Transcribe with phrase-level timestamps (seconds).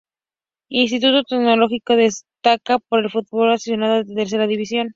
[0.71, 4.89] Instituto Tecnológico destaca por el fútbol aficionado de Tercera División.